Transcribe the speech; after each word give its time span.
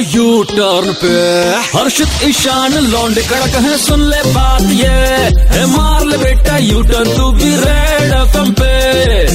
U 0.00 0.42
turn 0.44 0.92
पे। 0.94 1.12
हर्षित 1.68 2.08
ईशान 2.24 2.72
लौंडे 2.84 3.22
कड़क 3.22 3.54
है 3.56 3.76
सुन 3.78 4.02
ले 4.10 4.20
बात 4.32 4.62
ये। 4.72 4.88
है 5.50 5.64
मार 5.66 6.04
ले 6.06 6.18
बेटा 6.18 6.56
यू 6.58 6.82
टर्न 6.82 7.16
तू 7.16 7.30
भी 7.32 7.54
रेड 7.56 8.12
एफएम 8.12 8.52
पे। 8.52 9.26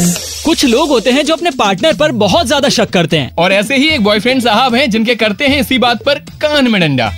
कुछ 0.46 0.65
लोग 0.65 0.89
होते 0.89 1.12
हैं 1.12 1.26
जो 1.26 1.34
अपने 1.34 1.52
पार्टनर 1.60 1.96
पर 1.97 2.12
बहुत 2.23 2.47
ज़्यादा 2.47 2.70
शक 2.70 2.89
करते 2.89 3.18
हैं। 3.18 3.34
और 3.36 3.54
ऐसे 3.54 3.76
ही 3.76 3.88
एक 3.89 4.04
बॉयफ्रेंड 4.04 4.41
साहब 4.41 4.76
हैं 4.76 4.89
जिनके 4.89 5.15
करते 5.15 5.47
हैं 5.47 5.59
इसी 5.59 5.77
बात 5.79 6.04
पर 6.05 6.20
कान 6.41 6.71
में 6.71 6.80
डंडा। 6.82 7.11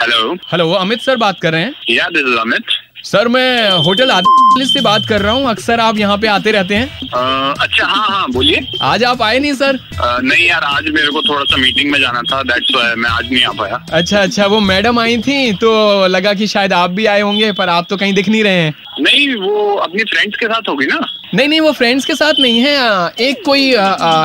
हेलो 0.00 0.34
हेलो 0.52 0.70
अमित 0.72 1.00
सर 1.00 1.16
बात 1.16 1.40
कर 1.42 1.52
रहे 1.52 1.62
हैं। 1.62 1.74
Yeah 1.90 2.08
this 2.08 2.26
is 2.26 2.38
Amit 2.38 2.62
sir 3.04 3.28
मैं 3.28 3.70
होटल 3.84 4.10
आदि 4.10 4.64
से 4.66 4.80
बात 4.80 5.06
कर 5.06 5.20
रहा 5.22 5.32
हूँ। 5.32 5.48
अक्सर 5.50 5.80
आप 5.80 5.98
यहाँ 5.98 6.16
पे 6.18 6.26
आते 6.26 6.52
रहते 6.52 6.74
हैं। 6.74 7.08
आ, 7.14 7.52
अच्छा 7.52 7.86
हाँ 7.86 8.06
हाँ 8.08 8.26
बोलिए। 8.32 8.60
आज 8.82 9.04
आप 9.04 9.22
आए 9.22 9.38
नहीं 9.38 9.52
सर? 9.54 9.78
आ, 10.00 10.18
नहीं 10.22 10.46
यार 10.48 10.64
आज 10.64 10.88
मेरे 10.88 11.08
को 11.08 11.22
थोड़ा 11.22 11.44
सा 11.44 11.56
मीटिंग 11.56 11.90
में 11.92 12.00
जाना 12.00 12.22
था 12.22 12.42
दैट्स 12.42 12.74
वाई 12.76 12.94
मैं 12.94 13.10
आज 13.10 13.30
नहीं 13.32 13.44
आ 13.44 13.52
पाया। 13.58 13.84
अच्छा 13.92 14.22
अच्छा 14.22 14.46
वो 14.46 14.60
मैडम 14.60 14.98
आई 14.98 15.18
थी 15.18 15.52
तो 15.52 16.06
लगा 16.06 16.34
कि 16.34 16.46
शायद 16.46 16.72
आप 16.72 16.90
भी 16.90 17.06
आए 17.06 17.20
होंगे 17.20 17.52
पर 17.52 17.68
आप 17.68 17.86
तो 17.90 17.96
कहीं 17.96 18.14
दिख 18.14 18.28
नहीं 18.28 18.42
रहे 18.44 18.62
हैं। 18.62 18.74
नहीं 19.00 19.34
वो 19.36 19.74
अपनी 19.76 20.04
फ्रेंड्स 20.04 20.36
के 20.36 20.46
साथ 20.46 20.68
होगी 20.68 20.86
ना। 20.86 21.00
नहीं 21.34 21.48
नहीं 21.48 21.60
वो 21.60 21.72
फ्रेंड्स 21.72 22.04
के 22.04 22.14
साथ 22.14 22.34
नहीं 22.40 22.60
है 22.60 22.76
एक 23.20 23.42
कोई 23.44 23.64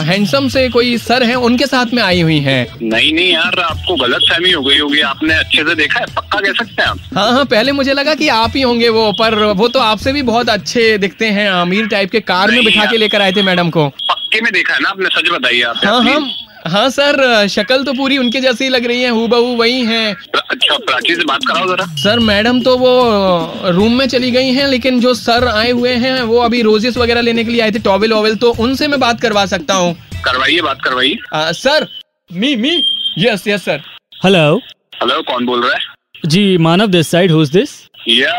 हैंडसम 0.07 0.47
से 0.49 0.67
कोई 0.69 0.97
सर 0.97 1.23
है 1.23 1.35
उनके 1.47 1.65
साथ 1.67 1.93
में 1.93 2.01
आई 2.03 2.21
हुई 2.21 2.39
है। 2.39 2.55
नहीं 2.81 3.11
नहीं 3.13 3.31
यार 3.33 3.59
आपको 3.59 3.95
गलत 3.95 4.21
फहमी 4.29 4.51
हो 4.51 4.61
गई 4.63 4.77
होगी 4.77 5.01
आपने 5.09 5.33
अच्छे 5.33 5.63
से 5.63 5.75
देखा 5.75 5.99
है 5.99 6.05
पक्का 6.15 6.39
कह 6.39 6.53
सकते 6.53 6.81
हैं 6.81 6.89
आप। 6.89 6.99
हाँ 7.13 7.31
हाँ 7.31 7.43
पहले 7.45 7.71
मुझे 7.71 7.93
लगा 7.93 8.13
कि 8.15 8.27
आप 8.35 8.53
ही 8.55 8.61
होंगे 8.61 8.89
वो 8.89 9.11
पर 9.19 9.35
वो 9.53 9.67
तो 9.67 9.79
आपसे 9.79 10.13
भी 10.13 10.21
बहुत 10.31 10.49
अच्छे 10.49 10.97
दिखते 10.97 11.29
हैं 11.29 11.49
अमीर 11.51 11.87
टाइप 11.87 12.11
के 12.11 12.19
कार 12.31 12.51
में 12.51 12.63
बिठा 12.65 12.85
के 12.91 12.97
लेकर 12.97 13.21
आए 13.21 13.31
थे 13.31 13.41
मैडम 13.43 13.69
को। 13.69 13.87
पक्के 14.09 14.41
में 14.41 14.51
देखा 14.53 14.73
है 14.73 14.79
ना 14.79 14.89
आपने 14.89 15.09
सच 15.19 15.29
बताइए 15.31 15.61
आप। 15.61 15.85
हाँ 15.85 16.01
हाँ। 16.03 16.19
हाँ 16.63 16.89
सर 16.89 17.47
शक्ल 17.47 17.83
तो 17.83 17.93
पूरी 17.93 18.17
उनके 18.17 18.39
जैसी 18.41 18.67
लग 18.69 18.85
रही 18.85 19.01
है 19.01 19.09
हूबहू 19.09 19.55
वही 19.57 19.81
हैं। 19.85 20.15
अच्छा 20.35 20.77
प्राची 20.77 21.15
से 21.15 21.23
बात 21.23 21.39
कराओ 21.47 21.67
जरा। 21.67 21.85
सर 21.95 22.19
मैडम 22.19 22.61
तो 22.61 22.77
वो 22.77 23.71
रूम 23.71 23.97
में 23.97 24.07
चली 24.07 24.29
गई 24.31 24.51
हैं 24.53 24.67
लेकिन 24.67 24.99
जो 24.99 25.13
सर 25.13 25.47
आए 25.47 25.71
हुए 25.71 25.93
हैं 25.95 26.21
वो 26.21 26.37
अभी 26.39 26.61
रोजेस 26.61 26.97
वगैरह 26.97 27.21
लेने 27.21 27.43
के 27.43 27.51
लिए 27.51 27.61
आए 27.61 27.71
थे 27.71 27.79
टॉवेल 27.79 28.13
वॉवेल 28.13 28.35
तो 28.35 28.51
उनसे 28.59 28.87
मैं 28.87 28.99
बात 28.99 29.21
करवा 29.21 29.45
सकता 29.45 29.73
हूँ। 29.73 29.93
करवाइए 30.25 30.61
बात 30.61 30.81
करवाइए। 30.83 31.17
Sir 31.53 31.87
me 32.29 32.55
me 32.55 32.75
yes 33.19 33.47
yes 33.47 33.65
sir. 33.65 33.81
Hello 34.23 34.55
hello 34.95 35.21
कौन 35.21 35.45
बोल 35.45 35.63
रहा 35.63 35.73
है? 35.73 35.79
जी 36.25 36.57
Manav 36.59 36.87
this 36.87 37.11
side 37.11 37.31
who's 37.31 37.49
this 37.51 37.69
या 38.09 38.31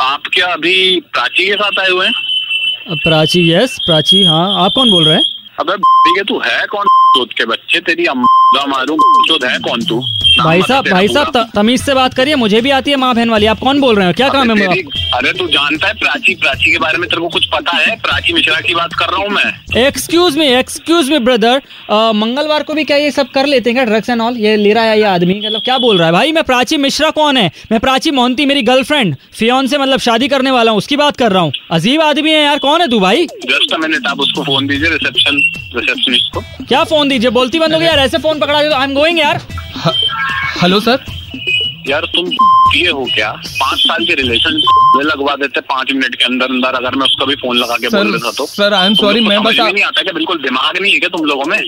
आप 0.00 0.22
क्या 0.34 0.46
अभी 0.46 1.00
प्राची 1.12 1.46
के 1.46 1.54
साथ 1.54 1.78
आए 1.80 1.90
हुए 1.90 2.06
हैं? 2.06 2.96
प्राची 2.96 3.50
यस 3.52 3.78
प्राची 3.86 4.24
हाँ। 4.24 4.64
आप 4.64 4.72
कौन 4.74 4.90
बोल 4.90 5.04
रहे 5.04 5.16
हैं? 5.16 5.24
अबे 5.60 5.76
ठीक 6.08 6.18
है 6.18 6.24
तू 6.24 6.38
है 6.40 6.66
कौन? 6.66 6.86
के 7.38 7.44
बच्चे 7.46 7.78
तेरी 7.80 8.04
अम्मा 8.06 8.64
मारूं 8.66 8.96
है 9.42 9.58
कौन 9.60 9.80
तू? 9.84 9.98
भाई 10.38 10.62
साहब 10.62 10.88
भाई 10.88 11.08
साहब 11.08 11.50
तमीज 11.54 11.84
से 11.84 11.94
बात 11.94 12.14
करिए 12.14 12.34
मुझे 12.36 12.60
भी 12.60 12.70
आती 12.70 12.90
है 12.90 12.96
माँ 12.96 13.14
बहन 13.14 13.30
वाली। 13.30 13.46
आप 13.46 13.58
कौन 13.60 13.80
बोल 13.80 13.96
रहे 13.96 14.06
हो? 14.06 14.12
क्या 14.12 14.28
काम 14.28 14.50
है 14.50 14.56
अरे 14.56 14.68
मुझे 14.68 15.06
अरे 15.16 15.32
तू 15.38 15.46
जानता 15.48 15.88
है 15.88 15.94
प्राची 15.94 16.34
प्राची 16.34 16.70
के 16.72 16.78
बारे 16.78 16.98
में 16.98 17.08
तेरे 17.08 17.22
को 17.22 17.28
कुछ 17.28 17.46
पता 17.54 17.76
है? 17.76 17.96
प्राची 18.02 18.32
मिश्रा 18.32 18.60
की 18.60 18.74
बात 18.74 18.94
कर 18.98 19.10
रहा 19.10 19.20
हूँ 19.20 19.30
मैं। 19.30 19.86
Excuse 19.86 20.36
me 20.38 20.46
excuse 20.48 21.10
me 21.10 21.18
brother 21.28 21.62
मंगलवार 22.16 22.62
को 22.62 22.74
भी 22.74 22.84
क्या 22.84 22.96
ये 22.96 23.10
सब 23.10 23.30
कर 23.34 23.46
लेते 23.46 23.70
हैं 23.70 23.76
क्या 23.76 23.84
ड्रग्स 23.84 24.10
एंड 24.10 24.22
ऑल 24.22 24.36
ये 24.38 24.56
ले 24.56 24.72
रहा 24.72 24.84
है 24.84 24.98
ये 24.98 25.04
आदमी 25.06 25.38
मतलब 25.38 25.62
क्या 25.64 25.78
बोल 25.78 25.98
रहा 25.98 26.06
है? 26.06 26.12
भाई 26.12 26.32
मैं 26.32 26.44
प्राची 26.44 26.76
मिश्रा 26.78 27.10
कौन 27.10 27.36
है? 27.36 27.50
मैं 27.72 27.80
प्राची 27.80 28.10
मोहंती 28.10 28.46
मेरी 28.46 28.62
गर्लफ्रेंड 28.62 29.16
फियोन 29.38 29.66
से 29.66 29.78
मतलब 29.78 30.00
शादी 30.00 30.28
करने 30.28 30.50
वाला 30.50 30.70
हूँ 30.70 30.78
उसकी 30.78 30.96
बात 30.96 31.16
कर 31.16 31.32
रहा 31.32 31.42
हूँ। 31.42 31.52
अजीब 31.72 32.02
आदमी 32.02 32.30
है 32.30 32.42
यार 32.42 32.58
कौन 32.58 32.80
है 32.80 32.88
तू 32.90 33.00
भाई? 33.00 33.26
जस्ट 33.26 33.78
मिनट 33.80 34.06
आप 34.06 34.20
उसको 34.20 34.44
फ़ोन 34.44 34.66
दीजिए 34.66 34.90
रिसेप्शन 34.90 35.40
रिसेप्शनिस्ट 35.98 36.34
को 36.34 36.64
क्या 36.64 36.82
फ़ोन 36.84 37.08
दीजिए? 37.08 37.30
बोलती 37.30 37.58
बंद 37.58 37.72
हो 37.74 37.78
गया 37.80 37.88
यार 37.88 37.98
ऐसे 37.98 38.18
फ़ोन 38.18 38.38
पकड़ा 38.40 38.62
दे 38.62 38.68
तो 38.68 38.74
आई 38.76 38.84
एम 38.84 38.94
गोइंग 38.94 39.18
यार 39.18 39.40
हेलो 40.62 40.80
सर 40.80 41.04
यार 41.88 42.04
तुम 42.14 42.30
ये 42.76 42.88
हो 42.90 43.04
क्या? 43.14 43.30
पाँच 43.60 43.78
साल 43.80 44.04
के 44.06 44.14
रिलेशन 44.14 44.60
लगवा 45.04 45.34
देते 45.36 45.60
पाँच 45.70 45.92
मिनट 45.92 46.14
के 46.14 46.24
अंदर 46.24 46.50
अंदर 46.50 46.74
अगर 46.74 46.94
मैं 46.96 47.06
उसका 47.06 47.24
भी 47.24 47.34
फ़ोन 47.34 47.56
लगा 47.56 47.76
के 47.76 47.88
बोल 47.88 48.12
देता 48.12 48.30
तो। 48.36 48.46
सर 48.46 48.74
आई 48.74 48.86
एम 48.86 48.94
सॉरी 48.94 49.20
मैं 49.20 49.42
बस 49.42 49.58
आप- 49.60 49.72
नहीं 49.74 49.84
आता 49.84 50.02
क्या 50.02 50.12
बिल्कुल 50.12 50.42
दिमाग 50.42 50.78
नहीं 50.82 50.92
है 50.92 50.98
क्या 50.98 51.08
तुम 51.16 51.24
लोगों 51.26 51.44
में? 51.44 51.58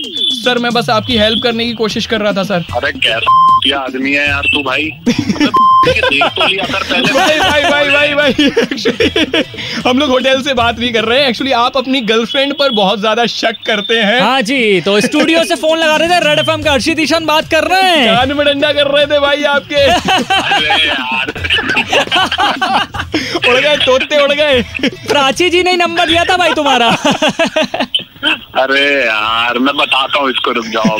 सर 0.43 0.57
मैं 0.59 0.71
बस 0.73 0.89
आपकी 0.89 1.17
हेल्प 1.17 1.43
करने 1.43 1.65
की 1.65 1.73
कोशिश 1.81 2.05
कर 2.13 2.21
रहा 2.21 2.33
था 2.33 2.43
सर। 2.43 2.65
अरे 2.75 2.91
कैसा 2.99 3.39
क्या 3.63 3.79
आदमी 3.87 4.13
है 4.13 4.27
यार 4.27 4.43
तू 4.55 4.63
भाई। 4.63 4.91
मतलब 5.07 5.51
तो 5.85 6.47
लिया 6.47 6.63
पहले। 6.71 7.11
भाई 7.13 7.39
भाई 7.39 7.61
भाई 7.89 8.13
भाई 8.13 8.13
भाई 8.15 9.43
हम 9.87 9.99
लोग 9.99 10.09
होटल 10.09 10.41
से 10.41 10.53
बात 10.53 10.79
नहीं 10.79 10.91
कर 10.93 11.05
रहे 11.05 11.21
हैं। 11.21 11.29
एक्चुअली 11.29 11.51
आप 11.59 11.77
अपनी 11.77 12.01
गर्लफ्रेंड 12.11 12.53
पर 12.59 12.69
बहुत 12.71 12.99
ज़्यादा 12.99 13.25
शक 13.35 13.55
करते 13.67 13.97
हैं। 13.99 14.19
हाँ 14.21 14.41
जी 14.41 14.59
तो 14.81 14.99
स्टूडियो 15.01 15.43
से 15.43 15.55
फ़ोन 15.55 15.77
लगा 15.79 15.95
रहे 15.95 16.09
थे 16.09 16.19
रेड 16.27 16.39
एफएम 16.39 16.61
का 16.63 16.71
अर्षित 16.71 16.99
ईशान 16.99 17.25
बात 17.25 17.49
कर 17.51 17.63
रहे 17.63 17.89
हैं। 17.89 18.15
कान 18.15 18.33
में 18.37 18.45
डंडा 18.45 18.71
कर 18.73 18.87
रहे 18.87 19.05
थे 19.05 19.19
भाई 19.19 19.43
आपके। 19.55 19.87
उड़ 23.49 23.59
गए 23.59 23.77
तोते 23.77 24.23
उड़ 24.23 24.31
गए। 24.31 24.61
प्राची 24.89 25.49
जी 25.49 25.63
ने 25.63 25.75
नंबर 25.75 26.05
दिया 26.05 26.23
था 26.23 26.37
भाई 26.37 26.53
तुम्हारा। 26.53 26.87
अरे 28.63 29.05
यार 29.05 29.59
मैं 29.59 29.77
बताता 29.77 30.19
हूँ 30.19 30.29
इसको 30.29 30.51
रुक 30.51 30.65
जाओ। 30.65 30.97